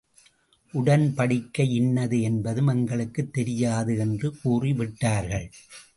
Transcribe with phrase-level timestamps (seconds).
[0.73, 5.51] உடன்படிக்கை இன்னது என்பதும், எங்களுக்குத் தெரியாது என்று கூறி விட்டார்கள்.